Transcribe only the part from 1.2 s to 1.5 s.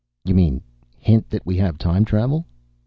that